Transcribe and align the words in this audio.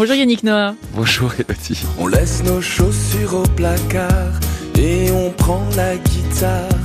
Bonjour 0.00 0.14
Yannick 0.14 0.44
Noah. 0.44 0.76
Bonjour 0.94 1.30
Elodie. 1.34 1.84
On 1.98 2.06
laisse 2.06 2.42
nos 2.42 2.62
chaussures 2.62 3.34
au 3.34 3.42
placard 3.42 4.32
et 4.78 5.10
on 5.10 5.28
prend 5.28 5.62
la 5.76 5.94
guitare 5.98 6.79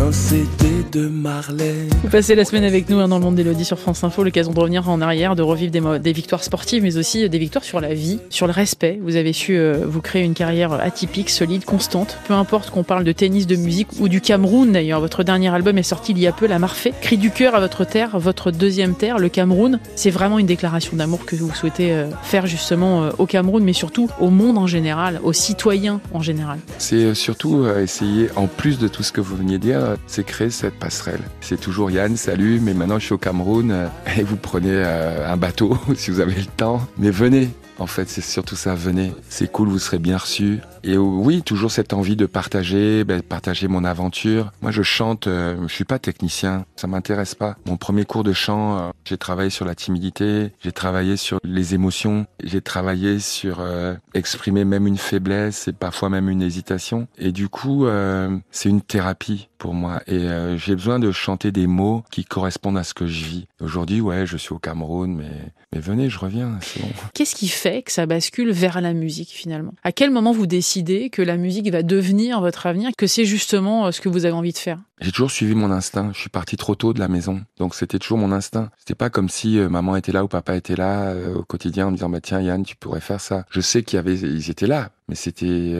un 0.00 0.12
CD 0.12 0.70
de 0.92 1.08
Marley. 1.08 1.74
Vous 2.02 2.08
passez 2.08 2.34
la 2.34 2.46
semaine 2.46 2.64
avec 2.64 2.88
nous 2.88 2.98
hein, 3.00 3.08
dans 3.08 3.18
le 3.18 3.24
monde 3.24 3.34
d'Elodie 3.34 3.66
sur 3.66 3.78
France 3.78 4.02
Info, 4.02 4.24
l'occasion 4.24 4.52
de 4.52 4.58
revenir 4.58 4.88
en 4.88 5.02
arrière, 5.02 5.36
de 5.36 5.42
revivre 5.42 5.70
des, 5.70 5.98
des, 5.98 6.12
victoires 6.12 6.42
sportives, 6.42 6.82
mais 6.82 6.96
aussi 6.96 7.28
des 7.28 7.38
victoires 7.38 7.64
sur 7.64 7.80
la 7.80 7.92
vie, 7.92 8.18
sur 8.30 8.46
le 8.46 8.52
respect. 8.52 8.98
Vous 9.02 9.16
avez 9.16 9.34
su 9.34 9.56
euh, 9.56 9.84
vous 9.86 10.00
créer 10.00 10.22
une 10.22 10.32
carrière 10.32 10.72
atypique, 10.72 11.28
solide, 11.28 11.66
constante. 11.66 12.16
Peu 12.26 12.32
importe 12.32 12.70
qu'on 12.70 12.82
parle 12.82 13.04
de 13.04 13.12
tennis, 13.12 13.46
de 13.46 13.56
musique 13.56 13.88
ou 14.00 14.08
du 14.08 14.22
Cameroun 14.22 14.72
d'ailleurs. 14.72 15.00
Votre 15.00 15.22
dernier 15.22 15.52
album 15.52 15.76
est 15.76 15.82
sorti 15.82 16.12
il 16.12 16.18
y 16.18 16.26
a 16.26 16.32
peu, 16.32 16.46
La 16.46 16.58
Marfait. 16.58 16.94
Cri 17.02 17.18
du 17.18 17.30
cœur 17.30 17.54
à 17.54 17.60
votre 17.60 17.84
terre, 17.84 18.18
votre 18.18 18.50
deuxième 18.50 18.94
terre, 18.94 19.18
le 19.18 19.28
Cameroun. 19.28 19.80
C'est 19.96 20.10
vraiment 20.10 20.38
une 20.38 20.46
déclaration 20.46 20.96
d'amour 20.96 21.26
que 21.26 21.36
vous 21.36 21.54
souhaitez 21.54 21.92
euh, 21.92 22.06
faire 22.22 22.46
justement 22.46 23.02
euh, 23.04 23.10
au 23.18 23.26
Cameroun, 23.26 23.62
mais 23.62 23.74
surtout 23.74 24.08
au 24.18 24.30
monde 24.30 24.56
en 24.56 24.66
général, 24.66 25.20
aux 25.22 25.34
citoyens 25.34 26.00
en 26.14 26.22
général. 26.22 26.58
C'est 26.78 27.14
surtout 27.14 27.66
essayer, 27.68 28.28
en 28.36 28.46
plus 28.46 28.78
de 28.78 28.88
tout 28.88 29.02
ce 29.02 29.12
que 29.12 29.20
vous 29.20 29.36
veniez 29.36 29.58
de 29.58 29.62
dire, 29.62 29.89
c'est 30.06 30.24
créer 30.24 30.50
cette 30.50 30.78
passerelle. 30.78 31.22
C'est 31.40 31.60
toujours 31.60 31.90
Yann, 31.90 32.16
salut, 32.16 32.60
mais 32.60 32.74
maintenant 32.74 32.98
je 32.98 33.04
suis 33.06 33.14
au 33.14 33.18
Cameroun 33.18 33.70
euh, 33.70 33.86
et 34.16 34.22
vous 34.22 34.36
prenez 34.36 34.72
euh, 34.72 35.30
un 35.30 35.36
bateau 35.36 35.78
si 35.94 36.10
vous 36.10 36.20
avez 36.20 36.34
le 36.34 36.46
temps. 36.46 36.80
Mais 36.98 37.10
venez, 37.10 37.50
en 37.78 37.86
fait, 37.86 38.08
c'est 38.08 38.20
surtout 38.20 38.56
ça, 38.56 38.74
venez. 38.74 39.12
C'est 39.28 39.50
cool, 39.50 39.68
vous 39.68 39.78
serez 39.78 39.98
bien 39.98 40.18
reçus. 40.18 40.58
Et 40.82 40.96
oui, 40.96 41.42
toujours 41.42 41.70
cette 41.70 41.92
envie 41.92 42.16
de 42.16 42.26
partager, 42.26 43.04
ben, 43.04 43.22
partager 43.22 43.68
mon 43.68 43.84
aventure. 43.84 44.52
Moi, 44.62 44.70
je 44.70 44.82
chante, 44.82 45.26
euh, 45.26 45.56
je 45.68 45.74
suis 45.74 45.84
pas 45.84 45.98
technicien, 45.98 46.64
ça 46.76 46.86
m'intéresse 46.86 47.34
pas. 47.34 47.56
Mon 47.66 47.76
premier 47.76 48.04
cours 48.04 48.24
de 48.24 48.32
chant, 48.32 48.78
euh, 48.78 48.90
j'ai 49.04 49.18
travaillé 49.18 49.50
sur 49.50 49.64
la 49.64 49.74
timidité, 49.74 50.52
j'ai 50.62 50.72
travaillé 50.72 51.16
sur 51.16 51.38
les 51.44 51.74
émotions, 51.74 52.26
j'ai 52.42 52.62
travaillé 52.62 53.18
sur 53.18 53.58
euh, 53.60 53.94
exprimer 54.14 54.64
même 54.64 54.86
une 54.86 54.96
faiblesse 54.96 55.68
et 55.68 55.72
parfois 55.72 56.08
même 56.08 56.28
une 56.30 56.42
hésitation. 56.42 57.08
Et 57.18 57.32
du 57.32 57.48
coup, 57.48 57.86
euh, 57.86 58.36
c'est 58.50 58.68
une 58.68 58.82
thérapie 58.82 59.48
pour 59.58 59.74
moi. 59.74 60.00
Et 60.06 60.26
j'ai 60.56 60.74
besoin 60.74 60.98
de 60.98 61.12
chanter 61.12 61.52
des 61.52 61.66
mots 61.66 62.02
qui 62.10 62.24
correspondent 62.24 62.78
à 62.78 62.84
ce 62.84 62.94
que 62.94 63.06
je 63.06 63.24
vis. 63.26 63.46
Aujourd'hui, 63.60 64.00
ouais, 64.00 64.24
je 64.24 64.38
suis 64.38 64.54
au 64.54 64.58
Cameroun, 64.58 65.14
mais 65.14 65.28
mais 65.72 65.80
venez, 65.80 66.08
je 66.08 66.18
reviens. 66.18 66.58
Bon. 66.80 66.88
Qu'est-ce 67.14 67.36
qui 67.36 67.46
fait 67.46 67.82
que 67.82 67.92
ça 67.92 68.06
bascule 68.06 68.50
vers 68.52 68.80
la 68.80 68.94
musique 68.94 69.28
finalement? 69.28 69.74
À 69.84 69.92
quel 69.92 70.10
moment 70.10 70.32
vous 70.32 70.46
décidez 70.46 70.69
que 71.10 71.22
la 71.22 71.36
musique 71.36 71.70
va 71.70 71.82
devenir 71.82 72.40
votre 72.40 72.66
avenir, 72.66 72.90
que 72.96 73.08
c'est 73.08 73.24
justement 73.24 73.86
euh, 73.86 73.90
ce 73.90 74.00
que 74.00 74.08
vous 74.08 74.24
avez 74.24 74.34
envie 74.34 74.52
de 74.52 74.58
faire 74.58 74.78
J'ai 75.00 75.10
toujours 75.10 75.30
suivi 75.30 75.54
mon 75.54 75.70
instinct. 75.72 76.10
Je 76.14 76.20
suis 76.20 76.28
parti 76.28 76.56
trop 76.56 76.76
tôt 76.76 76.92
de 76.92 77.00
la 77.00 77.08
maison, 77.08 77.42
donc 77.58 77.74
c'était 77.74 77.98
toujours 77.98 78.18
mon 78.18 78.30
instinct. 78.30 78.70
C'était 78.78 78.94
pas 78.94 79.10
comme 79.10 79.28
si 79.28 79.58
euh, 79.58 79.68
maman 79.68 79.96
était 79.96 80.12
là 80.12 80.22
ou 80.22 80.28
papa 80.28 80.54
était 80.54 80.76
là 80.76 81.10
euh, 81.10 81.34
au 81.34 81.42
quotidien 81.42 81.88
en 81.88 81.90
me 81.90 81.96
disant 81.96 82.08
bah 82.08 82.20
tiens 82.20 82.40
Yann, 82.40 82.62
tu 82.62 82.76
pourrais 82.76 83.00
faire 83.00 83.20
ça. 83.20 83.44
Je 83.50 83.60
sais 83.60 83.82
qu'il 83.82 83.96
y 83.96 83.98
avait, 83.98 84.14
ils 84.14 84.48
étaient 84.48 84.68
là, 84.68 84.90
mais 85.10 85.16
c'était 85.16 85.74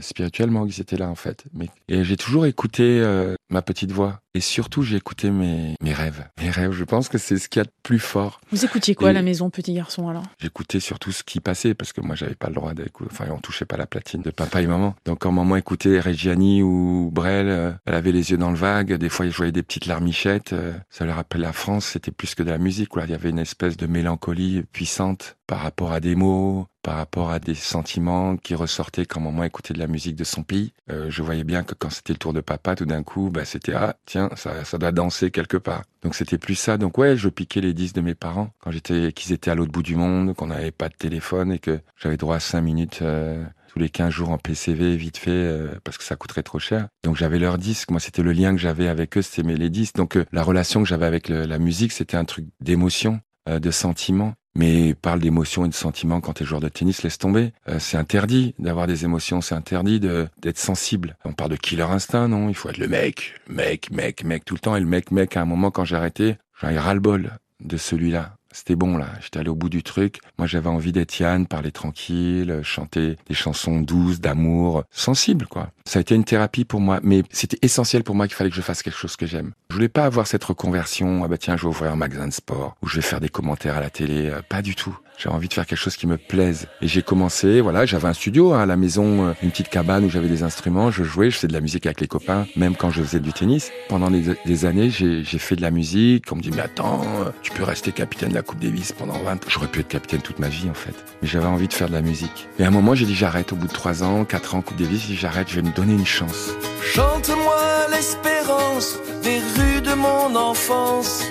spirituellement 0.00 0.66
qu'ils 0.66 0.80
étaient 0.80 0.96
là 0.96 1.08
en 1.08 1.14
fait. 1.14 1.44
Mais 1.54 1.68
et 1.88 2.04
j'ai 2.04 2.16
toujours 2.16 2.46
écouté 2.46 3.02
ma 3.50 3.62
petite 3.62 3.90
voix 3.90 4.20
et 4.34 4.40
surtout 4.40 4.82
j'ai 4.82 4.96
écouté 4.96 5.30
mes 5.30 5.74
mes 5.80 5.92
rêves. 5.92 6.24
Mes 6.40 6.50
rêves, 6.50 6.72
je 6.72 6.84
pense 6.84 7.08
que 7.08 7.18
c'est 7.18 7.38
ce 7.38 7.48
qu'il 7.48 7.60
y 7.60 7.62
a 7.62 7.64
de 7.64 7.72
plus 7.82 7.98
fort. 7.98 8.40
Vous 8.50 8.64
écoutiez 8.64 8.94
quoi 8.94 9.10
à 9.10 9.12
la 9.12 9.22
maison, 9.22 9.50
petit 9.50 9.72
garçon 9.72 10.08
alors? 10.08 10.24
J'écoutais 10.40 10.80
surtout 10.80 11.12
ce 11.12 11.22
qui 11.22 11.40
passait 11.40 11.74
parce 11.74 11.92
que 11.92 12.00
moi 12.00 12.14
j'avais 12.14 12.34
pas 12.34 12.48
le 12.48 12.54
droit 12.54 12.74
d'écouter. 12.74 13.10
Enfin, 13.10 13.26
on 13.30 13.38
touchait 13.38 13.64
pas 13.64 13.76
la 13.76 13.86
platine 13.86 14.22
de 14.22 14.30
papa 14.30 14.60
et 14.60 14.66
maman. 14.66 14.94
Donc 15.04 15.20
quand 15.20 15.32
maman 15.32 15.56
écoutait 15.56 16.00
Reggiani 16.00 16.62
ou 16.62 17.10
Brel, 17.12 17.48
euh, 17.48 17.72
elle 17.86 17.94
avait 17.94 18.12
les 18.12 18.30
yeux 18.30 18.36
dans 18.36 18.50
le 18.50 18.56
vague. 18.56 18.94
Des 18.94 19.08
fois, 19.08 19.28
je 19.28 19.36
voyais 19.36 19.52
des 19.52 19.62
petites 19.62 19.86
larmichettes. 19.86 20.52
Euh, 20.52 20.72
ça 20.90 21.04
leur 21.04 21.16
rappelait 21.16 21.40
la 21.40 21.52
France. 21.52 21.86
C'était 21.86 22.10
plus 22.10 22.34
que 22.34 22.42
de 22.42 22.50
la 22.50 22.58
musique. 22.58 22.88
Quoi. 22.88 23.04
Il 23.04 23.10
y 23.10 23.14
avait 23.14 23.30
une 23.30 23.38
espèce 23.38 23.76
de 23.76 23.86
mélancolie 23.86 24.64
puissante 24.72 25.36
par 25.46 25.60
rapport 25.60 25.92
à 25.92 26.00
des 26.00 26.14
mots, 26.14 26.66
par 26.82 26.96
rapport 26.96 27.30
à 27.30 27.38
des 27.38 27.54
sentiments 27.54 28.36
qui 28.36 28.54
ressortaient 28.54 29.06
quand 29.06 29.20
maman 29.20 29.44
écoutait 29.44 29.74
de 29.74 29.78
la 29.78 29.86
musique 29.86 30.16
de 30.16 30.24
son 30.24 30.42
pays. 30.42 30.72
Euh, 30.90 31.06
je 31.10 31.22
voyais 31.22 31.44
bien 31.44 31.62
que 31.64 31.74
quand 31.74 31.90
c'était 31.90 32.12
le 32.12 32.18
tour 32.18 32.32
de 32.32 32.40
papa, 32.40 32.76
tout 32.76 32.86
d'un 32.86 33.02
coup, 33.02 33.30
bah, 33.30 33.44
c'était 33.44 33.74
ah 33.74 33.96
tiens, 34.06 34.30
ça, 34.36 34.64
ça 34.64 34.78
doit 34.78 34.92
danser 34.92 35.30
quelque 35.30 35.56
part. 35.56 35.82
Donc 36.02 36.14
c'était 36.14 36.38
plus 36.38 36.54
ça. 36.54 36.78
Donc 36.78 36.98
ouais, 36.98 37.16
je 37.16 37.28
piquais 37.28 37.60
les 37.60 37.74
disques 37.74 37.96
de 37.96 38.00
mes 38.00 38.14
parents 38.14 38.50
quand 38.60 38.70
j'étais, 38.70 39.12
qu'ils 39.12 39.32
étaient 39.32 39.50
à 39.50 39.54
l'autre 39.54 39.72
bout 39.72 39.82
du 39.82 39.96
monde, 39.96 40.34
qu'on 40.34 40.48
n'avait 40.48 40.70
pas 40.70 40.88
de 40.88 40.94
téléphone 40.94 41.52
et 41.52 41.58
que 41.58 41.80
j'avais 41.96 42.16
droit 42.16 42.36
à 42.36 42.40
cinq 42.40 42.62
minutes. 42.62 43.00
Euh, 43.02 43.44
tous 43.74 43.80
les 43.80 43.90
15 43.90 44.10
jours 44.10 44.30
en 44.30 44.38
PCV, 44.38 44.96
vite 44.96 45.16
fait, 45.16 45.30
euh, 45.32 45.74
parce 45.82 45.98
que 45.98 46.04
ça 46.04 46.14
coûterait 46.14 46.44
trop 46.44 46.60
cher. 46.60 46.86
Donc 47.02 47.16
j'avais 47.16 47.40
leurs 47.40 47.58
disques. 47.58 47.90
Moi, 47.90 47.98
c'était 47.98 48.22
le 48.22 48.32
lien 48.32 48.52
que 48.52 48.60
j'avais 48.60 48.86
avec 48.86 49.18
eux, 49.18 49.22
c'était 49.22 49.42
les 49.42 49.68
disques. 49.68 49.96
Donc 49.96 50.16
euh, 50.16 50.24
la 50.30 50.44
relation 50.44 50.80
que 50.80 50.88
j'avais 50.88 51.06
avec 51.06 51.28
la 51.28 51.58
musique, 51.58 51.90
c'était 51.90 52.16
un 52.16 52.24
truc 52.24 52.46
d'émotion, 52.60 53.20
euh, 53.48 53.58
de 53.58 53.72
sentiment. 53.72 54.34
Mais 54.56 54.94
parle 54.94 55.20
d'émotion 55.20 55.64
et 55.64 55.68
de 55.68 55.74
sentiment 55.74 56.20
quand 56.20 56.34
t'es 56.34 56.44
joueur 56.44 56.60
de 56.60 56.68
tennis, 56.68 57.02
laisse 57.02 57.18
tomber. 57.18 57.52
Euh, 57.68 57.78
c'est 57.80 57.96
interdit 57.96 58.54
d'avoir 58.58 58.86
des 58.86 59.04
émotions, 59.04 59.40
c'est 59.40 59.54
interdit 59.54 60.00
d'être 60.00 60.58
sensible. 60.58 61.16
On 61.24 61.32
parle 61.32 61.50
de 61.50 61.56
killer 61.56 61.82
instinct, 61.82 62.28
non? 62.28 62.48
Il 62.48 62.54
faut 62.54 62.68
être 62.68 62.78
le 62.78 62.88
mec, 62.88 63.34
mec, 63.48 63.90
mec, 63.90 64.24
mec 64.24 64.44
tout 64.44 64.54
le 64.54 64.60
temps. 64.60 64.76
Et 64.76 64.80
le 64.80 64.86
mec, 64.86 65.10
mec, 65.10 65.36
à 65.36 65.42
un 65.42 65.44
moment 65.44 65.70
quand 65.70 65.84
j'ai 65.84 65.96
arrêté, 65.96 66.36
j'en 66.60 66.68
ai 66.68 66.78
ras 66.78 66.94
le 66.94 67.00
bol 67.00 67.32
de 67.60 67.76
celui-là 67.76 68.36
c'était 68.54 68.76
bon 68.76 68.96
là, 68.96 69.08
j'étais 69.20 69.40
allé 69.40 69.48
au 69.48 69.56
bout 69.56 69.68
du 69.68 69.82
truc. 69.82 70.20
Moi 70.38 70.46
j'avais 70.46 70.68
envie 70.68 70.92
d'être 70.92 71.18
Yann, 71.18 71.46
parler 71.46 71.72
tranquille, 71.72 72.60
chanter 72.62 73.16
des 73.26 73.34
chansons 73.34 73.80
douces, 73.80 74.20
d'amour, 74.20 74.84
sensibles 74.92 75.46
quoi. 75.46 75.70
Ça 75.84 75.98
a 75.98 76.02
été 76.02 76.14
une 76.14 76.24
thérapie 76.24 76.64
pour 76.64 76.80
moi, 76.80 77.00
mais 77.02 77.24
c'était 77.30 77.58
essentiel 77.62 78.04
pour 78.04 78.14
moi 78.14 78.28
qu'il 78.28 78.36
fallait 78.36 78.50
que 78.50 78.56
je 78.56 78.62
fasse 78.62 78.84
quelque 78.84 78.96
chose 78.96 79.16
que 79.16 79.26
j'aime. 79.26 79.52
Je 79.70 79.74
voulais 79.74 79.88
pas 79.88 80.04
avoir 80.04 80.28
cette 80.28 80.44
reconversion, 80.44 81.24
ah 81.24 81.28
bah 81.28 81.36
tiens 81.36 81.56
je 81.56 81.62
vais 81.62 81.68
ouvrir 81.68 81.92
un 81.92 81.96
magasin 81.96 82.28
de 82.28 82.32
sport, 82.32 82.76
ou 82.80 82.86
je 82.86 82.96
vais 82.96 83.02
faire 83.02 83.20
des 83.20 83.28
commentaires 83.28 83.76
à 83.76 83.80
la 83.80 83.90
télé, 83.90 84.30
euh, 84.30 84.40
pas 84.48 84.62
du 84.62 84.76
tout. 84.76 84.96
J'avais 85.16 85.34
envie 85.34 85.48
de 85.48 85.54
faire 85.54 85.66
quelque 85.66 85.78
chose 85.78 85.96
qui 85.96 86.06
me 86.06 86.16
plaise. 86.16 86.66
Et 86.82 86.88
j'ai 86.88 87.02
commencé, 87.02 87.60
voilà, 87.60 87.86
j'avais 87.86 88.08
un 88.08 88.12
studio 88.12 88.52
hein, 88.52 88.62
à 88.62 88.66
la 88.66 88.76
maison, 88.76 89.28
euh, 89.28 89.32
une 89.42 89.50
petite 89.50 89.68
cabane 89.68 90.04
où 90.04 90.10
j'avais 90.10 90.28
des 90.28 90.42
instruments, 90.42 90.90
je 90.90 91.04
jouais, 91.04 91.30
je 91.30 91.36
faisais 91.36 91.48
de 91.48 91.52
la 91.52 91.60
musique 91.60 91.86
avec 91.86 92.00
les 92.00 92.08
copains, 92.08 92.46
même 92.56 92.74
quand 92.76 92.90
je 92.90 93.02
faisais 93.02 93.20
du 93.20 93.32
tennis. 93.32 93.70
Pendant 93.88 94.10
des, 94.10 94.64
années, 94.64 94.90
j'ai 94.90 95.24
fait 95.24 95.56
de 95.56 95.62
la 95.62 95.70
musique. 95.70 96.30
On 96.32 96.36
me 96.36 96.40
dit, 96.40 96.50
mais 96.50 96.62
attends, 96.62 97.02
euh, 97.20 97.30
tu 97.42 97.52
peux 97.52 97.62
rester 97.62 97.92
capitaine 97.92 98.30
de 98.30 98.34
la 98.34 98.42
Coupe 98.42 98.58
Davis 98.58 98.92
pendant 98.92 99.18
20 99.18 99.32
ans. 99.32 99.48
J'aurais 99.48 99.68
pu 99.68 99.80
être 99.80 99.88
capitaine 99.88 100.20
toute 100.20 100.38
ma 100.38 100.48
vie, 100.48 100.68
en 100.68 100.74
fait. 100.74 100.94
Mais 101.22 101.28
j'avais 101.28 101.46
envie 101.46 101.68
de 101.68 101.72
faire 101.72 101.88
de 101.88 101.94
la 101.94 102.02
musique. 102.02 102.48
Et 102.58 102.64
à 102.64 102.68
un 102.68 102.70
moment, 102.70 102.94
j'ai 102.94 103.06
dit, 103.06 103.14
j'arrête. 103.14 103.52
Au 103.52 103.56
bout 103.56 103.68
de 103.68 103.72
3 103.72 104.02
ans, 104.02 104.24
4 104.24 104.56
ans, 104.56 104.62
Coupe 104.62 104.76
Davis, 104.78 105.02
j'ai 105.02 105.08
dit, 105.08 105.16
j'arrête, 105.16 105.48
je 105.48 105.56
vais 105.56 105.62
me 105.62 105.74
donner 105.74 105.92
une 105.92 106.06
chance. 106.06 106.50
Chante-moi 106.82 107.86
l'espérance 107.90 108.98
des 109.22 109.38
rues 109.38 109.80
de 109.80 109.94
mon 109.94 110.34
enfance, 110.36 111.22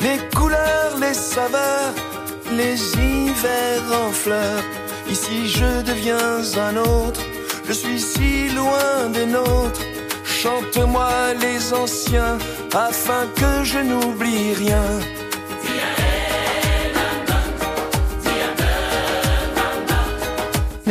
les 0.00 0.18
couleurs, 0.34 0.98
les 1.00 1.14
saveurs 1.14 1.94
les 2.52 2.78
hivers 2.98 3.84
en 4.04 4.10
fleurs. 4.10 4.64
Ici 5.08 5.48
je 5.48 5.82
deviens 5.82 6.40
un 6.68 6.76
autre, 6.76 7.20
je 7.66 7.72
suis 7.72 8.00
si 8.00 8.48
loin 8.50 9.08
des 9.12 9.26
nôtres. 9.26 9.82
Chante-moi 10.24 11.34
les 11.40 11.72
anciens 11.72 12.38
afin 12.72 13.26
que 13.36 13.64
je 13.64 13.78
n'oublie 13.78 14.54
rien. 14.54 14.86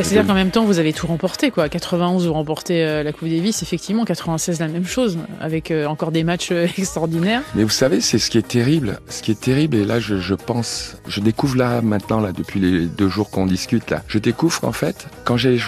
C'est-à-dire 0.03 0.27
qu'en 0.27 0.33
même 0.33 0.51
temps, 0.51 0.65
vous 0.65 0.79
avez 0.79 0.93
tout 0.93 1.07
remporté, 1.07 1.51
quoi. 1.51 1.69
91, 1.69 2.27
vous 2.27 2.33
remportez 2.33 2.83
euh, 2.83 3.03
la 3.03 3.11
Coupe 3.11 3.29
Davis, 3.29 3.61
effectivement. 3.63 4.05
96, 4.05 4.59
la 4.59 4.67
même 4.67 4.85
chose, 4.85 5.17
avec 5.39 5.71
euh, 5.71 5.85
encore 5.85 6.11
des 6.11 6.23
matchs 6.23 6.49
euh, 6.51 6.67
extraordinaires. 6.77 7.41
Mais 7.55 7.63
vous 7.63 7.69
savez, 7.69 8.01
c'est 8.01 8.19
ce 8.19 8.29
qui 8.29 8.37
est 8.37 8.47
terrible. 8.47 8.99
Ce 9.09 9.21
qui 9.21 9.31
est 9.31 9.39
terrible, 9.39 9.77
et 9.77 9.85
là, 9.85 9.99
je, 9.99 10.17
je 10.17 10.35
pense, 10.35 10.97
je 11.07 11.19
découvre 11.19 11.57
là, 11.57 11.81
maintenant, 11.81 12.19
là, 12.19 12.31
depuis 12.31 12.59
les 12.59 12.85
deux 12.85 13.09
jours 13.09 13.29
qu'on 13.29 13.45
discute, 13.45 13.89
là, 13.89 14.03
je 14.07 14.19
découvre 14.19 14.59
qu'en 14.59 14.71
fait, 14.71 15.07
quand 15.23 15.37
j'ai 15.37 15.59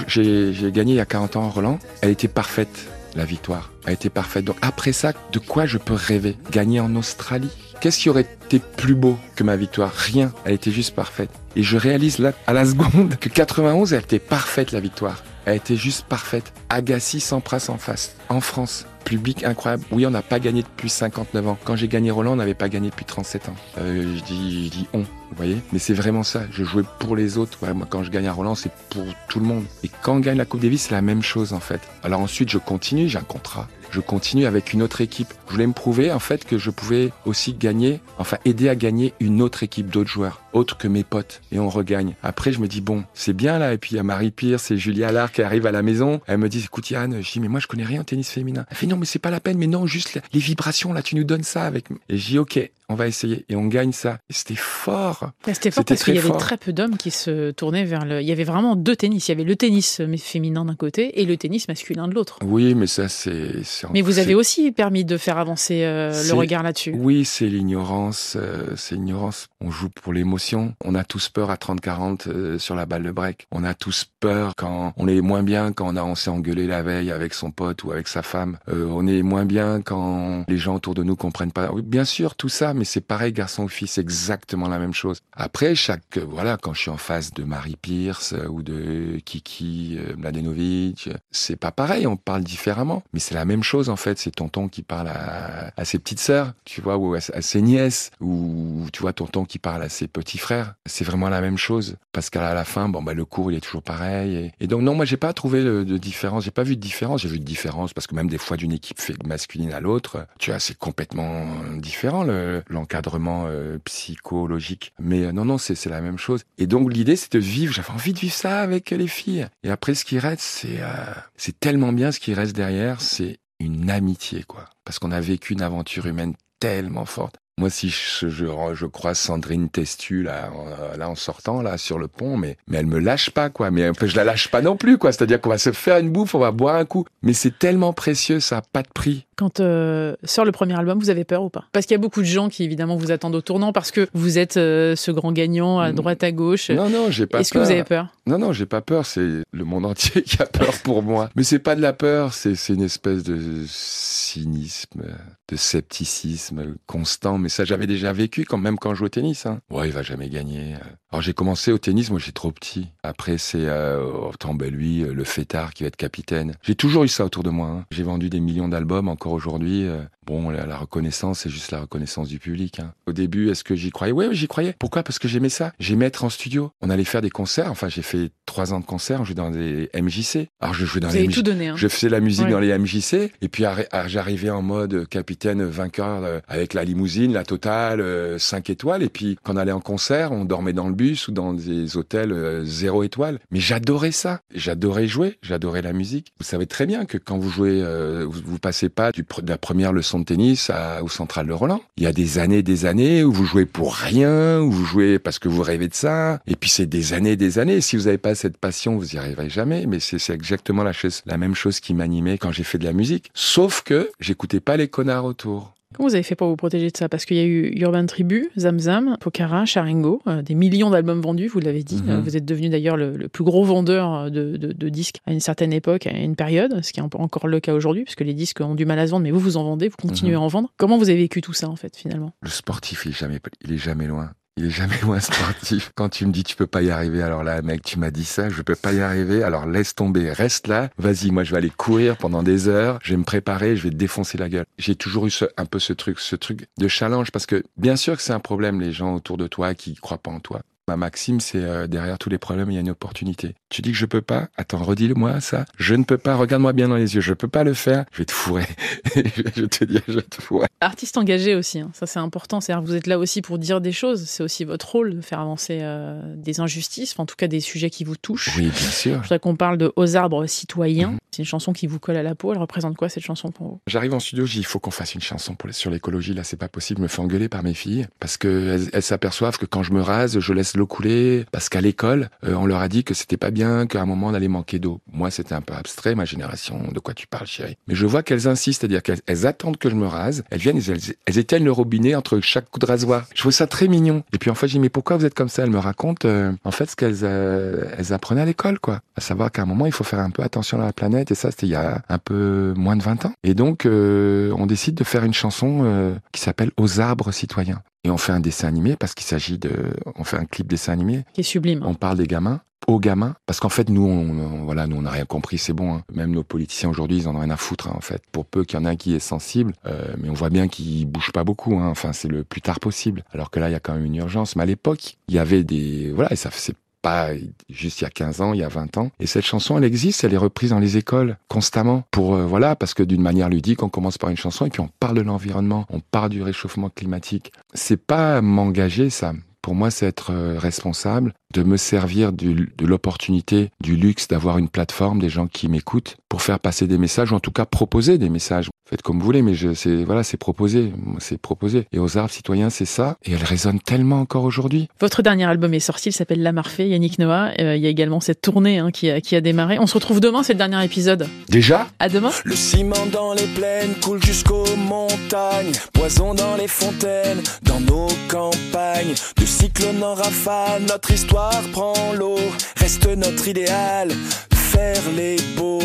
gagné 0.74 0.94
il 0.94 0.98
y 0.98 1.00
a 1.00 1.06
40 1.06 1.36
ans 1.36 1.44
en 1.44 1.50
Roland, 1.50 1.80
elle 2.02 2.12
était 2.12 2.28
parfaite, 2.28 2.88
la 3.16 3.26
victoire. 3.26 3.72
Elle 3.86 3.94
était 3.94 4.10
parfaite. 4.10 4.46
Donc 4.46 4.58
après 4.62 4.94
ça, 4.94 5.14
de 5.32 5.40
quoi 5.40 5.66
je 5.66 5.78
peux 5.78 5.94
rêver? 5.94 6.38
Gagner 6.52 6.80
en 6.80 6.96
Australie 6.96 7.52
Qu'est-ce 7.82 7.98
qui 7.98 8.10
aurait 8.12 8.22
été 8.22 8.60
plus 8.60 8.94
beau 8.94 9.18
que 9.36 9.44
ma 9.44 9.56
victoire? 9.56 9.92
Rien. 9.92 10.32
Elle 10.46 10.54
était 10.54 10.70
juste 10.70 10.94
parfaite. 10.94 11.32
Et 11.56 11.64
je 11.64 11.78
réalise 11.78 12.20
là, 12.20 12.32
à 12.46 12.54
la 12.54 12.64
seconde, 12.64 13.16
que 13.20 13.28
91, 13.28 13.94
elle 13.94 14.04
était 14.04 14.20
parfaite, 14.20 14.72
la 14.72 14.80
victoire. 14.80 15.24
Elle 15.46 15.56
était 15.56 15.76
juste 15.76 16.06
parfaite. 16.06 16.54
Agassi 16.70 17.20
sans 17.20 17.42
prasse 17.42 17.70
en 17.70 17.80
face. 17.80 18.16
En 18.30 18.40
France. 18.40 18.86
Public 19.04 19.44
incroyable. 19.44 19.84
Oui, 19.92 20.06
on 20.06 20.12
n'a 20.12 20.22
pas 20.22 20.40
gagné 20.40 20.62
depuis 20.62 20.90
59 20.90 21.48
ans. 21.48 21.58
Quand 21.64 21.76
j'ai 21.76 21.88
gagné 21.88 22.12
Roland, 22.12 22.34
on 22.34 22.36
n'avait 22.36 22.54
pas 22.54 22.70
gagné 22.70 22.92
depuis 22.92 23.06
37 23.06 23.50
ans. 23.50 23.56
Euh, 23.80 24.16
je 24.16 24.24
dis, 24.26 24.66
je 24.66 24.70
dis 24.70 24.88
on, 24.94 25.04
vous 25.32 25.38
voyez? 25.38 25.58
Mais 25.72 25.80
c'est 25.80 25.94
vraiment 25.94 26.24
ça. 26.24 26.44
Je 26.52 26.64
jouais 26.64 26.84
pour 27.00 27.16
les 27.16 27.38
autres. 27.38 27.58
Ouais, 27.62 27.74
moi, 27.74 27.88
quand 27.90 28.04
je 28.04 28.12
gagne 28.12 28.28
à 28.28 28.34
Roland, 28.34 28.56
c'est 28.56 28.72
pour 28.90 29.06
tout 29.30 29.40
le 29.40 29.46
monde. 29.46 29.64
Et 29.84 29.90
quand 30.02 30.16
on 30.16 30.20
gagne 30.20 30.38
la 30.38 30.46
Coupe 30.46 30.60
Davis, 30.62 30.84
c'est 30.84 30.92
la 30.92 31.02
même 31.02 31.24
chose, 31.24 31.54
en 31.54 31.60
fait. 31.60 31.82
Alors 32.04 32.20
ensuite, 32.20 32.50
je 32.50 32.58
continue. 32.58 33.08
J'ai 33.08 33.18
un 33.18 33.24
contrat 33.24 33.68
je 33.92 34.00
continue 34.00 34.46
avec 34.46 34.74
une 34.74 34.82
autre 34.82 35.02
équipe. 35.02 35.34
Je 35.48 35.54
voulais 35.54 35.68
me 35.68 35.74
prouver 35.74 36.12
en 36.12 36.20
fait 36.20 36.46
que 36.46 36.58
je 36.58 36.70
pouvais 36.70 37.12
aussi 37.26 37.54
gagner, 37.54 38.00
enfin 38.18 38.38
aider 38.46 38.70
à 38.70 38.76
gagner 38.76 39.14
une 39.20 39.42
autre 39.42 39.64
équipe 39.64 39.90
d'autres 39.90 40.10
joueurs. 40.10 40.42
autre 40.54 40.78
que 40.78 40.88
mes 40.88 41.04
potes 41.04 41.42
et 41.52 41.60
on 41.60 41.70
regagne. 41.70 42.16
Après, 42.24 42.52
je 42.52 42.60
me 42.60 42.68
dis 42.68 42.82
bon, 42.82 43.04
c'est 43.14 43.34
bien 43.34 43.58
là. 43.60 43.74
Et 43.74 43.78
puis 43.78 43.92
il 43.92 43.96
y 43.96 44.00
a 44.00 44.04
Marie 44.04 44.32
Pierce 44.32 44.72
et 44.72 44.78
Julia 44.78 45.10
Allard 45.10 45.32
qui 45.32 45.42
arrivent 45.42 45.66
à 45.66 45.72
la 45.72 45.82
maison. 45.82 46.22
Elle 46.28 46.40
me 46.40 46.50
dit 46.50 46.64
écoute 46.64 46.90
Yann, 46.90 47.22
je 47.22 47.32
dis 47.32 47.40
mais 47.40 47.48
moi 47.48 47.60
je 47.60 47.68
connais 47.68 47.86
rien 47.86 48.02
au 48.02 48.04
tennis 48.04 48.30
féminin. 48.30 48.66
Elle 48.70 48.78
fait 48.78 48.88
non 48.88 48.98
mais 48.98 49.06
c'est 49.06 49.20
pas 49.20 49.32
la 49.32 49.40
peine, 49.40 49.58
mais 49.58 49.68
non 49.68 49.86
juste 49.86 50.20
les 50.34 50.40
vibrations 50.40 50.94
là, 50.94 51.02
tu 51.02 51.16
nous 51.16 51.24
donnes 51.24 51.44
ça 51.44 51.64
avec. 51.64 51.88
Et 52.10 52.18
je 52.18 52.26
dis 52.26 52.40
ok 52.40 52.72
on 52.92 52.96
va 52.96 53.08
essayer 53.08 53.46
et 53.48 53.56
on 53.56 53.68
gagne 53.68 53.94
ça. 53.94 54.20
C'était 54.30 54.56
fort. 54.56 55.21
C'était 55.46 55.72
fort 55.72 55.86
parce 55.86 56.04
qu'il 56.04 56.16
y 56.16 56.20
avait 56.20 56.38
très 56.38 56.58
peu 56.58 56.74
d'hommes 56.74 56.98
qui 56.98 57.12
se 57.12 57.52
tournaient 57.52 57.86
vers 57.86 58.06
le. 58.06 58.22
Il 58.22 58.28
y 58.28 58.32
avait 58.32 58.44
vraiment 58.44 58.76
deux 58.76 58.96
tennis. 58.96 59.28
Il 59.28 59.32
y 59.32 59.34
avait 59.34 59.44
le 59.44 59.56
tennis 59.56 60.02
féminin 60.18 60.66
d'un 60.66 60.76
côté 60.76 61.22
et 61.22 61.26
le 61.26 61.38
tennis 61.38 61.68
masculin 61.68 62.08
de 62.08 62.14
l'autre. 62.14 62.40
Oui, 62.44 62.76
mais 62.76 62.88
ça 62.88 63.10
c'est. 63.10 63.62
Mais 63.94 64.02
vous 64.02 64.20
avez 64.20 64.36
aussi 64.36 64.72
permis 64.72 65.06
de 65.06 65.18
faire 65.18 65.38
avancer 65.38 65.84
euh, 65.84 66.12
le 66.28 66.34
regard 66.34 66.64
là-dessus. 66.64 66.94
Oui, 66.96 67.26
c'est 67.26 67.48
l'ignorance. 67.48 68.38
Euh, 68.40 68.76
c'est 68.76 68.96
l'ignorance. 68.96 69.48
On 69.60 69.72
joue 69.72 69.90
pour 69.90 70.14
l'émotion. 70.14 70.74
On 70.84 70.96
a 70.96 71.04
tous 71.04 71.30
peur 71.30 71.50
à 71.52 71.56
30-40 71.56 72.28
euh, 72.28 72.60
sur 72.60 72.76
la 72.76 72.86
balle 72.86 73.04
de 73.04 73.12
break. 73.12 73.48
On 73.52 73.64
a 73.64 73.74
tous 73.74 74.06
peur 74.20 74.54
quand 74.56 74.94
on 74.98 75.08
est 75.08 75.22
moins 75.22 75.44
bien 75.44 75.72
quand 75.72 75.88
on 75.88 75.96
a 75.96 76.04
on 76.04 76.16
s'est 76.16 76.30
engueulé 76.30 76.68
la 76.68 76.84
veille 76.84 77.12
avec 77.12 77.34
son 77.34 77.52
pote 77.52 77.84
ou 77.84 77.92
avec 77.92 78.08
sa 78.08 78.22
femme. 78.22 78.58
on 78.68 79.08
est 79.08 79.22
moins 79.22 79.46
bien 79.46 79.82
quand 79.82 80.44
les 80.48 80.58
gens 80.58 80.76
autour 80.76 80.94
de 80.94 81.04
nous 81.04 81.16
comprennent 81.16 81.52
pas. 81.52 81.72
Oui, 81.72 81.82
bien 81.82 82.06
sûr, 82.06 82.36
tout 82.36 82.50
ça 82.50 82.74
mais 82.74 82.86
c'est 82.86 83.02
pareil 83.02 83.34
garçon 83.34 83.64
ou 83.64 83.68
fille, 83.68 83.88
c'est 83.88 84.02
exactement 84.02 84.68
la 84.68 84.80
même 84.80 84.94
chose. 84.94 85.11
Après, 85.34 85.76
chaque, 85.76 86.18
voilà, 86.18 86.58
quand 86.58 86.74
je 86.74 86.82
suis 86.82 86.90
en 86.90 86.98
face 86.98 87.34
de 87.34 87.44
Marie 87.44 87.78
Pierce 87.82 88.34
euh, 88.34 88.48
ou 88.48 88.62
de 88.62 89.20
Kiki 89.24 89.98
euh, 90.00 90.16
Mladenovic, 90.18 91.10
c'est 91.32 91.56
pas 91.56 91.72
pareil, 91.72 92.08
on 92.08 92.18
parle 92.18 92.44
différemment, 92.44 93.04
mais 93.14 93.20
c'est 93.20 93.36
la 93.36 93.46
même 93.46 93.64
chose 93.64 93.90
en 93.90 93.96
fait. 93.96 94.18
C'est 94.20 94.32
tonton 94.32 94.68
qui 94.68 94.82
parle 94.82 95.10
à, 95.10 95.86
ses 95.86 96.00
petites 96.00 96.20
sœurs, 96.20 96.54
tu 96.66 96.82
vois, 96.82 96.98
ou 96.98 97.16
à, 97.16 97.20
ses 97.20 97.62
nièces, 97.62 98.12
ou 98.20 98.86
tu 98.94 99.02
vois 99.02 99.14
tonton 99.14 99.46
qui 99.46 99.60
parle 99.60 99.84
à 99.84 99.90
ses 99.90 100.08
petits 100.08 100.38
frères. 100.38 100.76
C'est 100.86 101.04
vraiment 101.04 101.30
la 101.30 101.42
même 101.42 101.58
chose, 101.58 101.98
parce 102.12 102.30
qu'à 102.30 102.54
la 102.54 102.66
fin, 102.66 102.90
bon 102.90 103.02
bah 103.02 103.14
le 103.14 103.26
cours 103.26 103.52
il 103.52 103.58
est 103.58 103.62
toujours 103.62 103.84
pareil. 103.84 104.52
Et, 104.60 104.68
donc 104.68 104.82
non, 104.82 104.96
moi 104.96 105.06
j'ai 105.06 105.18
pas 105.18 105.34
trouvé 105.34 105.64
de, 105.64 105.84
de 105.84 105.98
différence, 105.98 106.44
j'ai 106.44 106.52
pas 106.52 106.64
vu 106.64 106.76
de 106.76 106.82
différence. 106.82 107.22
J'ai 107.22 107.30
vu 107.30 107.40
de 107.40 107.46
différence 107.46 107.94
parce 107.94 108.08
que 108.08 108.16
même 108.16 108.30
des 108.30 108.38
fois 108.38 108.58
d'une 108.58 108.72
équipe 108.72 109.00
masculine 109.26 109.74
à 109.74 109.80
l'autre, 109.80 110.26
tu 110.40 110.52
vois, 110.52 110.60
c'est 110.60 110.78
complètement 110.78 111.46
différent 111.78 112.24
le 112.24 112.64
l'encadrement 112.68 113.46
euh, 113.48 113.78
psychologique. 113.86 114.94
Mais 115.02 115.24
euh, 115.26 115.32
non, 115.32 115.46
non, 115.46 115.58
c'est 115.58 115.86
la 115.88 116.02
même 116.02 116.18
chose. 116.18 116.44
Et 116.58 116.68
donc 116.68 116.92
l'idée, 116.92 117.16
c'est 117.16 117.34
de 117.34 117.40
vivre. 117.40 117.74
J'avais 117.74 117.92
envie 117.92 118.14
de 118.14 118.20
vivre 118.20 118.34
ça 118.34 118.62
avec 118.62 118.92
les 118.92 119.08
filles. 119.08 119.48
Et 119.64 119.70
après, 119.70 119.96
ce 119.96 120.06
qui 120.06 120.20
reste, 120.20 120.42
c'est 120.42 120.80
euh, 120.82 121.14
c'est 121.36 121.60
tellement 121.60 121.94
bien. 121.94 122.12
Ce 122.12 122.20
qui 122.20 122.34
reste 122.34 122.56
derrière, 122.56 123.02
c'est 123.02 123.40
une 123.60 123.90
amitié, 123.90 124.44
quoi. 124.44 124.66
Parce 124.86 125.00
qu'on 125.00 125.12
a 125.12 125.22
vécu 125.22 125.54
une 125.54 125.62
aventure 125.62 126.06
humaine 126.06 126.34
tellement 126.60 127.06
forte. 127.06 127.36
Moi, 127.58 127.70
si 127.70 127.90
je, 127.90 128.30
je, 128.30 128.46
je 128.74 128.86
croise 128.86 129.20
Sandrine 129.20 129.70
Testu 129.70 130.24
là, 130.24 130.50
en, 130.52 130.98
là 130.98 131.10
en 131.10 131.16
sortant 131.16 131.62
là 131.62 131.78
sur 131.78 132.00
le 132.00 132.08
pont, 132.08 132.38
mais 132.38 132.58
mais 132.68 132.78
elle 132.78 132.88
me 132.88 132.98
lâche 132.98 133.30
pas 133.30 133.50
quoi. 133.50 133.70
Mais 133.70 133.92
je 134.02 134.16
la 134.16 134.24
lâche 134.24 134.48
pas 134.48 134.62
non 134.62 134.78
plus 134.78 134.98
quoi. 134.98 135.12
C'est-à-dire 135.12 135.40
qu'on 135.40 135.50
va 135.50 135.58
se 135.58 135.72
faire 135.72 135.98
une 135.98 136.10
bouffe, 136.10 136.34
on 136.34 136.40
va 136.40 136.52
boire 136.52 136.76
un 136.76 136.86
coup. 136.86 137.06
Mais 137.22 137.34
c'est 137.34 137.60
tellement 137.60 137.94
précieux, 137.94 138.40
ça 138.40 138.64
pas 138.74 138.82
de 138.82 138.90
prix. 138.94 139.28
Quand 139.42 139.60
euh, 139.60 140.16
sort 140.24 140.46
le 140.46 140.52
premier 140.52 140.78
album, 140.78 141.00
vous 141.00 141.10
avez 141.10 141.24
peur 141.24 141.42
ou 141.42 141.50
pas? 141.50 141.66
Parce 141.72 141.88
qu'il 141.88 141.96
y 141.96 142.00
a 142.00 142.00
beaucoup 142.00 142.20
de 142.22 142.28
gens 142.28 142.48
qui 142.48 142.64
évidemment 142.64 142.96
vous 142.96 143.12
attendent 143.12 143.34
au 143.34 143.42
tournant 143.42 143.74
parce 143.74 143.90
que 143.90 144.08
vous 144.14 144.38
êtes 144.38 144.58
euh, 144.58 144.96
ce 144.96 145.10
grand 145.10 145.32
gagnant 145.32 145.80
à 145.80 145.92
mm. 145.92 145.96
droite 145.96 146.24
à 146.24 146.32
gauche. 146.32 146.70
Non 146.70 146.92
non, 146.92 147.10
j'ai 147.10 147.26
pas. 147.26 147.40
Est-ce 147.40 147.52
que 147.52 147.58
vous 147.58 147.72
avez 147.72 147.84
peur? 147.84 148.10
Non 148.28 148.38
non, 148.38 148.54
j'ai 148.54 148.68
pas 148.68 148.82
peur. 148.82 149.08
C'est 149.08 149.42
le 149.52 149.66
monde 149.66 149.88
entier 149.88 150.22
qui 150.22 150.40
a 150.40 150.46
peur 150.46 150.76
pour 150.84 151.02
moi. 151.02 151.32
Mais 151.36 151.42
c'est 151.42 151.58
pas 151.58 151.76
de 151.76 151.82
la 151.82 151.92
peur, 151.92 152.36
c'est 152.36 152.54
c'est 152.54 152.74
une 152.74 152.84
espèce 152.84 153.24
de 153.24 153.64
cynisme, 153.68 155.06
de 155.50 155.56
scepticisme 155.56 156.76
constant. 156.86 157.40
Mais 157.40 157.50
ça, 157.50 157.66
j'avais 157.66 157.88
déjà 157.88 158.14
vécu 158.14 158.46
quand 158.46 158.60
même 158.60 158.78
quand 158.78 158.94
je 158.94 159.00
joue 159.00 159.06
au 159.06 159.10
tennis. 159.10 159.48
Hein. 159.48 159.62
Ouais, 159.72 159.88
il 159.88 159.92
va 159.92 160.04
jamais 160.04 160.30
gagner. 160.30 160.76
Alors 161.12 161.22
j'ai 161.22 161.34
commencé 161.34 161.74
au 161.74 161.78
tennis, 161.78 162.10
moi 162.10 162.20
j'étais 162.20 162.32
trop 162.32 162.52
petit. 162.52 162.88
Après 163.04 163.38
c'est 163.38 163.66
euh, 163.66 164.02
oh, 164.02 164.54
ben 164.54 164.72
lui, 164.72 165.04
euh, 165.04 165.14
le 165.14 165.26
fêtard 165.26 165.74
qui 165.74 165.84
va 165.84 165.88
être 165.88 165.98
capitaine. 165.98 166.56
J'ai 166.62 166.76
toujours 166.76 167.04
eu 167.04 167.10
ça 167.10 167.26
autour 167.26 167.44
de 167.44 167.50
moi. 167.50 167.68
Hein. 167.68 167.86
J'ai 167.92 168.04
vendu 168.04 168.30
des 168.30 168.40
millions 168.40 168.70
d'albums 168.70 169.10
encore 169.10 169.34
aujourd'hui. 169.34 169.86
Euh, 169.86 170.04
bon, 170.26 170.50
la, 170.50 170.78
reconnaissance, 170.78 171.40
c'est 171.40 171.50
juste 171.50 171.72
la 171.72 171.82
reconnaissance 171.82 172.28
du 172.28 172.40
public. 172.40 172.80
Hein. 172.80 172.94
Au 173.08 173.14
début, 173.14 173.50
est-ce 173.50 173.64
que 173.64 173.76
j'y 173.76 173.92
croyais? 173.92 174.14
Oui, 174.14 174.26
j'y 174.32 174.48
croyais. 174.48 174.76
Pourquoi? 174.78 175.04
Parce 175.04 175.20
que 175.20 175.28
j'aimais 175.28 175.50
ça. 175.50 175.74
J'aimais 175.80 176.06
être 176.06 176.24
en 176.24 176.30
studio. 176.30 176.72
On 176.82 176.90
allait 176.90 177.04
faire 177.04 177.22
des 177.22 177.30
concerts. 177.30 177.70
Enfin, 177.72 177.90
j'ai 177.90 178.02
fait 178.02 178.32
trois 178.46 178.74
ans 178.74 178.80
de 178.80 178.86
concerts. 178.86 179.20
Je 179.24 179.30
jouais 179.30 179.36
dans 179.36 179.52
des 179.52 179.90
MJC. 179.94 180.50
Alors 180.60 180.74
je 180.74 180.86
jouais 180.86 181.02
dans 181.02 181.10
Vous 181.10 181.16
les 181.16 181.28
MJC. 181.28 181.34
tout 181.34 181.44
donné. 181.44 181.70
Hein. 181.70 181.76
Je 181.78 181.88
faisais 181.88 182.10
la 182.10 182.20
musique 182.20 182.48
dans 182.48 182.60
les 182.60 182.78
MJC. 182.78 183.32
Et 183.42 183.50
puis 183.50 183.64
j'arrivais 184.08 184.50
en 184.50 184.62
mode 184.62 185.08
capitaine 185.08 185.64
vainqueur 185.64 186.42
avec 186.48 186.74
la 186.74 186.84
limousine, 186.84 187.34
la 187.34 187.44
totale, 187.44 188.40
5 188.40 188.70
étoiles. 188.70 189.04
Et 189.04 189.10
puis 189.10 189.38
quand 189.44 189.54
on 189.54 189.58
allait 189.58 189.72
en 189.72 189.82
concert, 189.82 190.32
on 190.32 190.46
dormait 190.46 190.74
dans 190.74 190.88
le 190.88 190.94
bus 190.94 191.28
ou 191.28 191.32
dans 191.32 191.54
des 191.54 191.98
hôtels 191.98 192.32
euh, 192.32 192.64
zéro 192.66 193.04
étoile. 193.04 193.40
Mais 193.52 193.60
j'adorais 193.60 194.12
ça. 194.12 194.42
J'adorais 194.54 195.08
jouer. 195.08 195.38
J'adorais 195.42 195.82
la 195.82 195.94
musique. 195.94 196.34
Vous 196.40 196.46
savez 196.46 196.66
très 196.66 196.86
bien 196.86 197.06
que 197.06 197.18
quand 197.18 197.38
vous 197.38 197.50
jouez, 197.50 197.82
euh, 197.82 198.26
vous, 198.28 198.42
vous, 198.44 198.60
passez 198.60 198.90
pas 198.90 199.12
du, 199.12 199.24
de 199.24 199.50
la 199.50 199.58
première 199.58 199.94
leçon 199.94 200.21
tennis 200.24 200.72
au 201.02 201.08
central 201.08 201.48
de 201.48 201.54
Roland. 201.54 201.82
Il 201.98 202.04
y 202.04 202.08
a 202.08 202.14
des 202.14 202.40
années, 202.40 202.64
des 202.64 202.86
années 202.86 203.24
où 203.24 203.32
vous 203.32 203.46
jouez 203.46 203.66
pour 203.66 203.94
rien, 203.96 204.60
où 204.60 204.72
vous 204.72 204.86
jouez 204.86 205.20
parce 205.20 205.40
que 205.40 205.48
vous 205.48 205.62
rêvez 205.62 205.88
de 205.88 205.94
ça. 205.94 206.40
Et 206.48 206.56
puis 206.56 206.70
c'est 206.70 206.86
des 206.86 207.14
années, 207.14 207.36
des 207.36 207.60
années. 207.60 207.82
Si 207.82 207.98
vous 207.98 208.04
n'avez 208.04 208.18
pas 208.18 208.36
cette 208.36 208.58
passion, 208.58 208.96
vous 208.98 209.16
y 209.16 209.18
arriverez 209.18 209.50
jamais. 209.50 209.86
Mais 209.86 210.00
c'est 210.00 210.34
exactement 210.34 210.84
la, 210.84 210.94
chose, 210.94 211.22
la 211.26 211.38
même 211.38 211.56
chose 211.56 211.80
qui 211.80 211.94
m'animait 211.94 212.38
quand 212.38 212.52
j'ai 212.52 212.64
fait 212.64 212.78
de 212.78 212.86
la 212.86 212.94
musique. 212.94 213.32
Sauf 213.34 213.82
que 213.84 214.10
j'écoutais 214.20 214.60
pas 214.60 214.78
les 214.78 214.88
connards 214.88 215.26
autour. 215.26 215.74
Comment 215.94 216.08
vous 216.08 216.16
avez 216.16 216.24
fait 216.24 216.36
pour 216.36 216.48
vous 216.48 216.56
protéger 216.56 216.90
de 216.90 216.98
ça? 216.98 217.10
Parce 217.10 217.26
qu'il 217.26 217.38
y 217.38 217.42
a 217.42 217.46
eu 217.46 217.74
Urban 217.80 218.06
Tribu, 218.06 218.50
Zamzam, 218.58 219.18
Pokhara, 219.20 219.66
Charingo, 219.66 220.22
euh, 220.28 220.42
des 220.42 220.56
millions 220.56 220.90
d'albums 220.90 221.22
vendus, 221.22 221.48
vous 221.48 221.60
l'avez 221.60 221.84
dit. 221.84 222.02
Mhm. 222.02 222.22
vous 222.22 222.38
êtes 222.38 222.46
devenu 222.46 222.70
d'ailleurs 222.70 222.98
le, 222.98 223.28
plus 223.28 223.44
gros 223.44 223.64
vendeur 223.64 224.32
de, 224.32 224.58
de, 224.58 224.90
disques 224.90 225.20
à 225.26 225.34
une 225.34 225.40
certaine 225.40 225.74
époque, 225.74 226.08
à 226.08 226.18
une 226.18 226.36
période, 226.36 226.84
ce 226.84 226.92
qui 226.92 227.00
est 227.00 227.04
encore 227.04 227.48
le 227.48 227.60
cas 227.60 227.74
aujourd'hui, 227.74 228.04
puisque 228.04 228.22
les 228.22 228.34
disques 228.34 228.62
ont 228.62 228.76
du 228.76 228.86
mal 228.86 229.00
à 229.00 229.08
se 229.08 229.12
vendre, 229.12 229.24
mais 229.24 229.32
vous, 229.32 229.40
vous 229.40 229.58
en 229.58 229.64
vendez, 229.64 229.90
vous 229.90 229.98
continuez 229.98 230.34
mhm. 230.34 230.42
à 230.42 230.42
en 230.42 230.48
vendre. 230.48 230.74
Comment 230.78 230.98
vous 230.98 231.10
avez 231.10 231.20
vécu 231.20 231.42
tout 231.42 231.54
ça, 231.54 231.70
en 231.70 231.76
fait, 231.76 231.96
finalement? 231.96 232.34
Le 232.42 232.50
sportif, 232.50 233.06
il 233.06 233.12
est 233.12 233.18
jamais, 233.18 233.40
il 233.66 233.74
est 233.74 233.78
jamais 233.78 234.08
loin. 234.08 234.32
Il 234.58 234.66
est 234.66 234.70
jamais 234.70 235.00
moins 235.04 235.20
sportif. 235.20 235.92
Quand 235.96 236.10
tu 236.10 236.26
me 236.26 236.32
dis 236.32 236.44
tu 236.44 236.56
peux 236.56 236.68
pas 236.68 236.82
y 236.82 236.92
arriver, 236.92 237.22
alors 237.22 237.44
là, 237.44 237.62
mec, 237.62 237.84
tu 237.84 237.98
m'as 237.98 238.12
dit 238.12 238.26
ça, 238.26 238.50
je 238.50 238.62
peux 238.62 238.76
pas 238.76 238.94
y 238.94 239.02
arriver, 239.02 239.44
alors 239.44 239.66
laisse 239.66 239.96
tomber, 239.96 240.32
reste 240.32 240.68
là, 240.68 240.90
vas-y, 240.98 241.32
moi 241.32 241.44
je 241.44 241.52
vais 241.52 241.58
aller 241.58 241.70
courir 241.70 242.18
pendant 242.18 242.44
des 242.44 242.68
heures, 242.68 243.00
je 243.04 243.12
vais 243.12 243.18
me 243.18 243.24
préparer, 243.24 243.76
je 243.76 243.84
vais 243.84 243.90
te 243.90 243.96
défoncer 243.96 244.38
la 244.38 244.50
gueule. 244.50 244.66
J'ai 244.78 244.96
toujours 244.96 245.28
eu 245.28 245.32
un 245.58 245.66
peu 245.66 245.80
ce 245.80 245.94
truc, 245.94 246.20
ce 246.20 246.36
truc 246.36 246.68
de 246.78 246.88
challenge, 246.88 247.32
parce 247.32 247.46
que 247.46 247.64
bien 247.78 247.96
sûr 247.96 248.18
que 248.18 248.22
c'est 248.22 248.34
un 248.34 248.40
problème, 248.40 248.82
les 248.82 248.92
gens 248.92 249.16
autour 249.16 249.38
de 249.38 249.48
toi 249.48 249.74
qui 249.74 249.96
croient 249.96 250.18
pas 250.18 250.32
en 250.32 250.40
toi. 250.40 250.62
Ma 250.92 250.98
maxime, 250.98 251.40
c'est 251.40 251.64
euh, 251.64 251.88
derrière 251.88 252.18
tous 252.18 252.30
les 252.30 252.38
problèmes, 252.38 252.70
il 252.70 252.74
y 252.74 252.78
a 252.78 252.82
une 252.82 252.90
opportunité. 252.90 253.56
Tu 253.70 253.82
dis 253.82 253.94
que 253.94 253.98
je 253.98 254.06
peux 254.06 254.22
pas? 254.22 254.50
Attends, 254.58 254.84
redis-le-moi 254.84 255.40
ça. 255.40 255.64
Je 255.78 255.96
ne 255.96 256.04
peux 256.04 256.18
pas. 256.18 256.36
Regarde-moi 256.36 256.74
bien 256.74 256.90
dans 256.90 256.98
les 256.98 257.16
yeux. 257.16 257.22
Je 257.22 257.34
peux 257.34 257.48
pas 257.48 257.64
le 257.64 257.74
faire. 257.74 258.04
Je 258.12 258.18
vais 258.18 258.26
te 258.26 258.34
fourrer. 258.34 258.66
je 259.16 259.66
te 259.66 259.86
dis, 259.86 260.00
je 260.06 260.20
te 260.20 260.42
fourrer. 260.42 260.68
Artiste 260.82 261.16
engagé 261.16 261.56
aussi. 261.56 261.80
Hein. 261.80 261.92
Ça, 261.94 262.08
c'est 262.08 262.20
important. 262.20 262.60
C'est-à-dire 262.60 262.84
vous 262.84 262.96
êtes 262.96 263.08
là 263.08 263.18
aussi 263.18 263.42
pour 263.42 263.58
dire 263.58 263.80
des 263.80 263.94
choses. 263.94 264.26
C'est 264.26 264.44
aussi 264.44 264.66
votre 264.66 264.92
rôle 264.92 265.16
de 265.16 265.22
faire 265.22 265.40
avancer 265.40 265.80
euh, 265.82 266.22
des 266.36 266.60
injustices, 266.60 267.18
en 267.18 267.26
tout 267.26 267.36
cas 267.38 267.48
des 267.48 267.62
sujets 267.62 267.90
qui 267.90 268.04
vous 268.04 268.18
touchent. 268.18 268.58
Oui, 268.58 268.64
bien 268.64 268.90
sûr. 268.90 269.16
Je 269.16 269.22
voudrais 269.22 269.40
qu'on 269.40 269.56
parle 269.56 269.78
de 269.78 269.94
Aux 269.96 270.18
arbres 270.18 270.46
citoyens. 270.46 271.12
Mhm. 271.12 271.18
C'est 271.32 271.44
une 271.44 271.46
chanson 271.46 271.72
qui 271.72 271.88
vous 271.88 272.00
colle 272.00 272.18
à 272.18 272.24
la 272.24 272.36
peau. 272.36 272.52
Elle 272.52 272.60
représente 272.60 272.98
quoi 272.98 273.08
cette 273.08 273.24
chanson 273.24 273.52
pour 273.52 273.68
vous? 273.68 273.80
J'arrive 273.88 274.14
en 274.14 274.20
studio, 274.20 274.46
je 274.46 274.54
dis 274.54 274.60
il 274.60 274.66
faut 274.66 274.80
qu'on 274.80 274.92
fasse 274.92 275.16
une 275.16 275.22
chanson 275.22 275.56
pour 275.56 275.74
sur 275.74 275.90
l'écologie. 275.90 276.34
Là, 276.34 276.44
c'est 276.44 276.58
pas 276.58 276.68
possible. 276.68 277.00
Je 277.00 277.04
me 277.04 277.08
fais 277.08 277.22
engueuler 277.22 277.48
par 277.48 277.64
mes 277.64 277.74
filles 277.74 278.08
parce 278.20 278.36
que 278.36 278.90
elles 278.92 279.02
s'aperçoivent 279.02 279.58
que 279.58 279.66
quand 279.66 279.84
je 279.84 279.94
me 279.94 280.02
rase, 280.02 280.40
je 280.40 280.54
laisse 280.54 280.76
l'eau 280.82 280.88
couler 280.88 281.46
parce 281.52 281.70
qu'à 281.70 281.80
l'école, 281.80 282.30
euh, 282.44 282.56
on 282.56 282.66
leur 282.66 282.80
a 282.80 282.88
dit 282.88 283.04
que 283.04 283.14
c'était 283.14 283.38
pas 283.38 283.52
bien, 283.52 283.86
qu'à 283.86 284.02
un 284.02 284.06
moment 284.06 284.28
on 284.28 284.34
allait 284.34 284.48
manquer 284.48 284.80
d'eau. 284.80 285.00
Moi, 285.12 285.30
c'était 285.30 285.54
un 285.54 285.62
peu 285.62 285.74
abstrait, 285.74 286.16
ma 286.16 286.26
génération. 286.26 286.90
De 286.92 287.00
quoi 287.00 287.14
tu 287.14 287.28
parles, 287.28 287.46
chérie 287.46 287.78
Mais 287.88 287.96
je 287.96 288.06
vois 288.06 288.24
qu'elles 288.24 288.48
insistent, 288.48 288.82
c'est-à-dire 288.82 289.04
qu'elles 289.04 289.46
attendent 289.46 289.78
que 289.78 289.90
je 289.90 289.96
me 289.96 290.08
rase. 290.08 290.44
Elles 290.50 290.60
viennent, 290.60 290.82
elles, 290.88 291.16
elles, 291.26 291.38
éteignent 291.38 291.66
le 291.66 291.72
robinet 291.72 292.16
entre 292.16 292.40
chaque 292.40 292.70
coup 292.70 292.80
de 292.80 292.86
rasoir. 292.86 293.28
Je 293.36 293.42
trouve 293.42 293.52
ça 293.52 293.68
très 293.68 293.88
mignon. 293.88 294.24
Et 294.34 294.40
puis 294.40 294.50
en 294.50 294.56
fait, 294.56 294.68
je 294.68 294.74
dis 294.74 294.80
mais 294.80 294.90
pourquoi 294.90 295.18
vous 295.18 295.26
êtes 295.26 295.36
comme 295.36 295.50
ça? 295.50 295.64
Elles 295.64 295.70
me 295.70 295.78
racontent 295.78 296.28
euh, 296.28 296.52
en 296.64 296.72
fait 296.72 296.90
ce 296.90 296.96
qu'elles 296.96 297.20
euh, 297.24 297.86
apprenaient 298.10 298.42
à 298.42 298.46
l'école, 298.46 298.80
quoi. 298.80 299.02
À 299.16 299.22
savoir 299.22 299.52
qu'à 299.52 299.62
un 299.62 299.66
moment, 299.66 299.86
il 299.86 299.92
faut 299.92 300.04
faire 300.04 300.20
un 300.20 300.32
peu 300.32 300.42
attention 300.42 300.82
à 300.82 300.86
la 300.86 300.94
planète. 300.94 301.32
Et 301.32 301.36
ça, 301.36 301.52
c'était 301.52 301.68
il 301.68 301.72
y 301.72 301.76
a 301.76 302.02
un 302.10 302.18
peu 302.18 302.74
moins 302.76 302.96
de 302.96 303.04
20 303.04 303.26
ans. 303.26 303.34
Et 303.44 303.54
donc, 303.54 303.86
on 303.86 304.66
décide 304.66 304.96
de 304.96 305.04
faire 305.04 305.24
une 305.24 305.34
chanson 305.34 306.16
qui 306.32 306.42
s'appelle 306.42 306.72
Aux 306.78 307.00
arbres 307.00 307.32
citoyens. 307.32 307.82
Et 308.04 308.10
on 308.10 308.18
fait 308.18 308.32
un 308.32 308.40
dessin 308.40 308.68
animé 308.68 308.96
parce 308.96 309.14
qu'il 309.14 309.26
s'agit 309.26 309.58
de, 309.58 309.94
on 310.16 310.24
fait 310.24 310.38
un 310.38 310.46
clip 310.46 310.68
dessin 310.68 310.94
animé. 310.94 311.24
Qui 311.34 311.42
est 311.42 311.44
sublime. 311.44 311.84
On 311.86 311.94
parle 311.94 312.18
des 312.18 312.28
gamins 312.28 312.62
aux 312.88 313.00
gamins 313.00 313.36
parce 313.46 313.60
qu'en 313.60 313.70
fait 313.70 313.90
nous 313.90 314.04
on, 314.04 314.64
voilà 314.66 314.88
nous 314.88 314.98
on 314.98 315.04
n'a 315.04 315.12
rien 315.12 315.26
compris 315.26 315.60
c'est 315.60 315.74
bon 315.74 315.94
hein. 315.94 316.04
même 316.12 316.32
nos 316.32 316.44
politiciens 316.44 316.90
aujourd'hui 316.90 317.18
ils 317.18 317.28
en 317.28 317.36
ont 317.36 317.40
rien 317.40 317.52
à 317.52 317.58
foutre 317.58 317.88
hein, 317.88 317.94
en 317.96 318.02
fait 318.02 318.24
pour 318.32 318.46
peu 318.46 318.64
qu'il 318.64 318.80
y 318.80 318.82
en 318.82 318.86
ait 318.86 318.90
un 318.90 318.96
qui 318.96 319.14
est 319.14 319.20
sensible 319.20 319.74
euh, 319.86 320.16
mais 320.18 320.30
on 320.30 320.34
voit 320.34 320.50
bien 320.50 320.68
qu'ils 320.68 321.06
bougent 321.06 321.32
pas 321.32 321.44
beaucoup 321.44 321.76
hein. 321.76 321.88
enfin 321.90 322.12
c'est 322.12 322.28
le 322.28 322.44
plus 322.44 322.62
tard 322.62 322.80
possible 322.80 323.24
alors 323.32 323.52
que 323.52 323.60
là 323.60 323.70
il 323.70 323.74
y 323.74 323.76
a 323.76 323.80
quand 323.80 323.94
même 323.94 324.06
une 324.06 324.16
urgence 324.16 324.56
mais 324.56 324.64
à 324.64 324.66
l'époque 324.66 325.18
il 325.28 325.36
y 325.36 325.40
avait 325.40 325.64
des 325.64 326.12
voilà 326.12 326.34
et 326.34 326.36
ça 326.36 326.50
c'est 326.52 326.76
pas 327.02 327.30
juste 327.70 328.02
il 328.02 328.04
y 328.04 328.08
a 328.08 328.10
15 328.10 328.42
ans, 328.42 328.54
il 328.54 328.60
y 328.60 328.64
a 328.64 328.70
20 328.70 328.98
ans. 328.98 329.12
Et 329.20 329.28
cette 329.28 329.46
chanson, 329.46 329.78
elle 329.78 329.84
existe, 329.84 330.24
elle 330.24 330.34
est 330.34 330.38
reprise 330.38 330.72
dans 330.72 330.80
les 330.80 330.98
écoles 330.98 331.38
constamment 331.48 332.04
pour 332.12 332.36
euh, 332.36 332.46
voilà 332.46 332.76
parce 332.76 332.94
que 332.94 333.04
d'une 333.04 333.22
manière 333.22 333.50
ludique, 333.50 333.84
on 333.84 333.90
commence 333.90 334.18
par 334.18 334.30
une 334.30 334.38
chanson 334.38 334.66
et 334.66 334.70
puis 334.70 334.82
on 334.82 334.90
parle 335.00 335.18
de 335.18 335.22
l'environnement, 335.22 335.86
on 335.90 336.00
parle 336.00 336.30
du 336.30 336.42
réchauffement 336.42 336.90
climatique. 336.90 337.52
C'est 337.74 337.98
pas 337.98 338.42
m'engager 338.42 339.10
ça, 339.10 339.34
pour 339.62 339.76
moi, 339.76 339.92
c'est 339.92 340.08
être 340.08 340.32
euh, 340.32 340.58
responsable 340.58 341.34
de 341.54 341.64
me 341.64 341.78
servir 341.78 342.34
du, 342.34 342.72
de 342.76 342.86
l'opportunité, 342.86 343.70
du 343.80 343.96
luxe 343.96 344.28
d'avoir 344.28 344.58
une 344.58 344.70
plateforme, 344.70 345.20
des 345.20 345.30
gens 345.30 345.48
qui 345.48 345.68
m'écoutent 345.68 346.18
pour 346.30 346.42
faire 346.42 346.60
passer 346.60 346.88
des 346.88 346.98
messages 346.98 347.32
ou 347.32 347.36
en 347.36 347.40
tout 347.40 347.52
cas 347.52 347.66
proposer 347.66 348.18
des 348.18 348.30
messages. 348.30 348.70
Faites 348.92 349.04
comme 349.04 349.20
vous 349.20 349.26
voulez, 349.26 349.42
mais 349.42 349.54
je, 349.54 349.74
c'est, 349.74 350.04
voilà, 350.04 350.22
c'est 350.22 350.36
proposer. 350.36 350.92
C'est 351.20 351.38
proposer. 351.38 351.88
Et 351.94 352.00
aux 352.00 352.18
arbres 352.18 352.30
citoyens, 352.30 352.70
c'est 352.70 352.84
ça. 352.84 353.16
Et 353.24 353.32
elle 353.32 353.44
résonne 353.44 353.80
tellement 353.80 354.20
encore 354.20 354.44
aujourd'hui. 354.44 354.90
Votre 355.00 355.22
dernier 355.22 355.46
album 355.46 355.74
est 355.74 355.80
sorti, 355.80 356.10
il 356.10 356.12
s'appelle 356.12 356.44
La 356.44 356.52
Marfée, 356.52 356.90
Yannick 356.90 357.18
Noah. 357.18 357.52
Euh, 357.62 357.78
il 357.78 357.82
y 357.82 357.88
a 357.88 357.90
également 357.90 358.20
cette 358.20 358.42
tournée 358.42 358.80
hein, 358.80 358.92
qui, 358.92 359.10
a, 359.10 359.22
qui 359.22 359.38
a 359.38 359.40
démarré. 359.40 359.80
On 359.80 359.88
se 359.88 359.94
retrouve 359.94 360.20
demain, 360.20 360.44
c'est 360.44 360.52
le 360.52 360.58
dernier 360.58 360.84
épisode. 360.84 361.26
Déjà? 361.48 361.88
À 362.00 362.10
demain. 362.10 362.32
Le 362.44 362.54
ciment 362.54 363.06
dans 363.14 363.34
les 363.34 363.48
plaines 363.56 363.94
coule 364.02 364.22
jusqu'aux 364.22 364.76
montagnes. 364.76 365.72
Poison 365.94 366.34
dans 366.34 366.58
les 366.58 366.68
fontaines, 366.68 367.42
dans 367.64 367.80
nos 367.80 368.10
campagnes. 368.28 369.14
De 369.38 369.46
cyclone 369.46 370.04
en 370.04 370.16
rafale, 370.16 370.82
notre 370.90 371.12
histoire 371.12 371.62
prend 371.72 372.12
l'eau. 372.14 372.40
Reste 372.76 373.08
notre 373.08 373.48
idéal, 373.48 374.10
faire 374.52 375.02
les 375.16 375.38
beaux. 375.56 375.80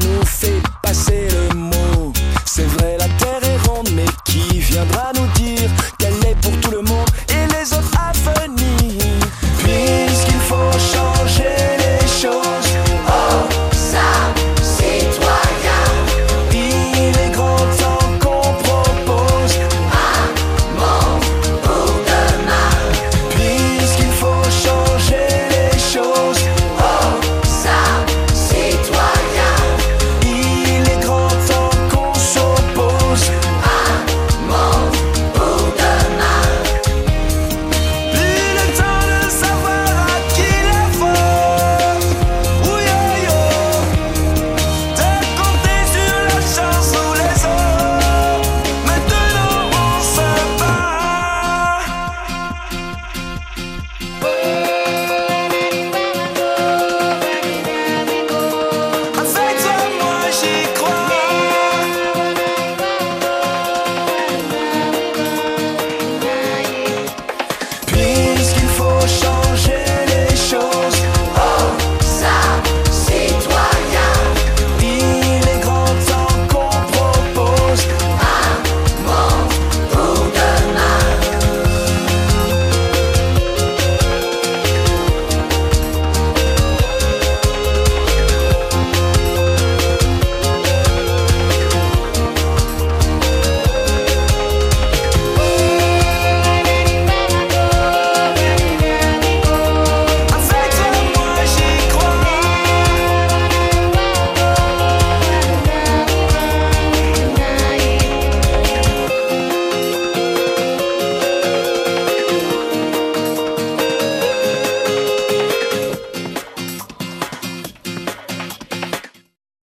je 0.00 0.08
ne 0.08 0.24
sais 0.24 0.53